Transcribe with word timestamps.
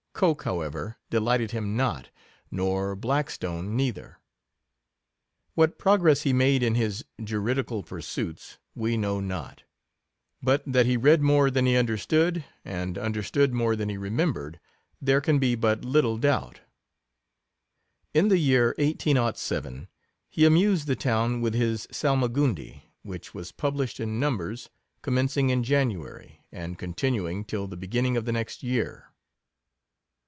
Coke, 0.13 0.43
however, 0.43 0.97
"delighted 1.09 1.49
him 1.49 1.75
not— 1.75 2.11
nor 2.51 2.95
Vll 2.95 3.01
Blackstone 3.01 3.75
neither." 3.75 4.19
What 5.55 5.79
progress 5.79 6.21
he 6.21 6.31
made 6.31 6.61
in 6.61 6.75
his 6.75 7.03
juridical 7.23 7.81
pursuits, 7.81 8.59
we 8.75 8.97
know 8.97 9.19
not; 9.19 9.63
but 10.39 10.61
that 10.67 10.85
he 10.85 10.95
read 10.95 11.23
more 11.23 11.49
than 11.49 11.65
he 11.65 11.75
under 11.75 11.97
stood, 11.97 12.45
and 12.63 12.99
understood 12.99 13.51
more 13.51 13.75
than 13.75 13.89
he 13.89 13.97
remem 13.97 14.31
bered, 14.33 14.59
there 15.01 15.21
can 15.21 15.39
be 15.39 15.55
but 15.55 15.83
little 15.83 16.19
doubt. 16.19 16.59
In 18.13 18.27
the 18.27 18.37
year 18.37 18.75
1807, 18.77 19.87
he 20.29 20.45
amused 20.45 20.85
the 20.85 20.95
town 20.95 21.41
with 21.41 21.55
his 21.55 21.87
Salmagundi, 21.91 22.83
which 23.01 23.33
was 23.33 23.51
published 23.51 23.99
in 23.99 24.19
numbers, 24.19 24.69
commencing 25.01 25.49
in 25.49 25.63
January, 25.63 26.43
and 26.51 26.77
con 26.77 26.93
tinuing 26.93 27.47
till 27.47 27.65
the 27.65 27.75
beginning 27.77 28.17
of 28.17 28.25
the 28.25 28.31
next 28.31 28.61
year. 28.61 29.07